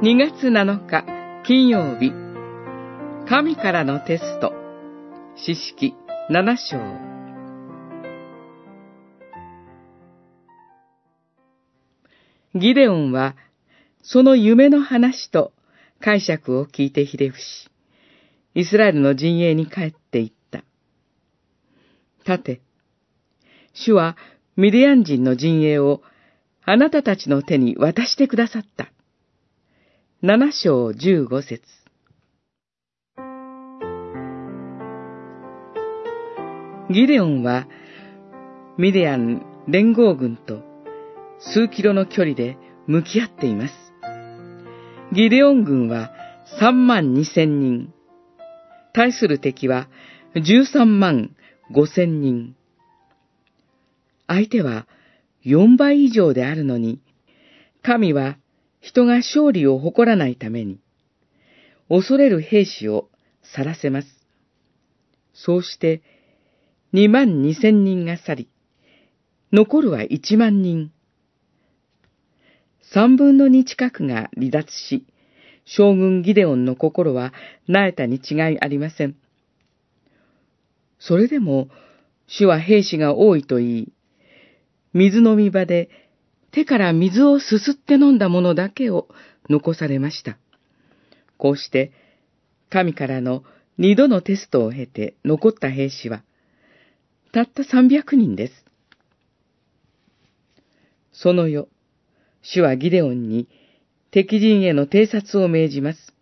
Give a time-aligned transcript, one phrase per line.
[0.00, 1.04] 2月7日
[1.44, 2.12] 金曜日
[3.28, 4.52] 神からのテスト
[5.34, 5.92] 詩式
[6.30, 6.78] 7章
[12.54, 13.34] ギデオンは
[14.04, 15.52] その夢の話と
[15.98, 17.68] 解釈を聞いてひれ伏し、
[18.54, 20.62] イスラエルの陣営に帰っていった。
[22.24, 22.60] さて、
[23.74, 24.16] 主は
[24.56, 26.02] ミディアン人の陣営を
[26.64, 28.92] あなたたちの手に渡してくださった。
[30.20, 31.60] 七章十五節
[36.90, 37.68] ギデオンは
[38.78, 40.64] ミディアン連合軍と
[41.38, 43.74] 数キロの距離で向き合っています。
[45.12, 46.10] ギデオン軍は
[46.58, 47.94] 三万二千人。
[48.92, 49.88] 対する敵は
[50.34, 51.36] 十三万
[51.70, 52.56] 五千人。
[54.26, 54.88] 相手は
[55.44, 57.00] 四倍以上であるのに、
[57.82, 58.36] 神は
[58.88, 60.80] 人が勝利を誇らないために、
[61.90, 63.10] 恐れる兵士を
[63.54, 64.08] 去らせます。
[65.34, 66.00] そうして、
[66.94, 68.48] 二万二千人が去り、
[69.52, 70.90] 残るは一万人。
[72.80, 75.04] 三分の二近くが離脱し、
[75.66, 77.34] 将軍ギデオンの心は
[77.66, 79.16] 苗えたに違いありません。
[80.98, 81.68] それでも、
[82.26, 83.92] 主は兵士が多いと言い、
[84.94, 85.90] 水飲み場で
[86.50, 89.08] 手から水をすすって飲んだものだけを
[89.50, 90.38] 残されました。
[91.36, 91.92] こうして、
[92.70, 93.44] 神からの
[93.78, 96.22] 二度のテストを経て残った兵士は、
[97.32, 98.64] たった三百人です。
[101.12, 101.68] その夜、
[102.42, 103.48] 主はギデオンに
[104.10, 106.14] 敵陣への偵察を命じます。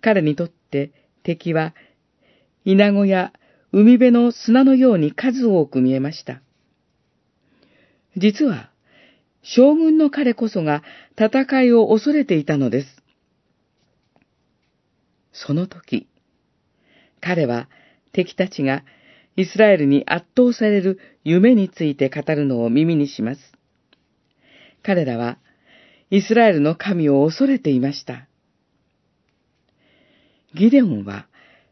[0.00, 0.90] 彼にとって
[1.22, 1.74] 敵は、
[2.64, 3.32] 稲子や
[3.72, 6.42] 海辺の砂のように数多く見えました。
[8.16, 8.71] 実は、
[9.42, 10.82] 将軍の彼こそが
[11.18, 13.02] 戦いを恐れていたのです。
[15.32, 16.08] その時、
[17.20, 17.68] 彼は
[18.12, 18.84] 敵たちが
[19.36, 23.40] イスラエルに圧倒される夢について語るのを耳にします。
[24.82, 25.38] 彼らは
[26.10, 28.28] イスラエルの神を恐れていました。
[30.54, 31.26] ギデオンは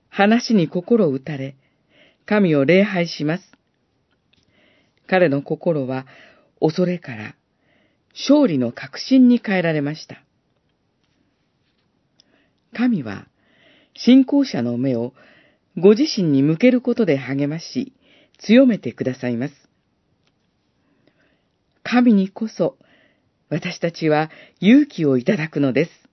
[0.08, 1.56] 話に心打たれ、
[2.24, 3.44] 神を礼拝します。
[5.06, 6.06] 彼の心は
[6.60, 7.34] 恐れから
[8.12, 10.22] 勝利の確信に変えられました。
[12.74, 13.26] 神は
[13.94, 15.12] 信仰者の目を
[15.76, 17.92] ご自身に向けることで励まし、
[18.38, 19.54] 強めてくださいます。
[21.82, 22.76] 神にこそ
[23.48, 26.09] 私たちは勇気をいただくのです。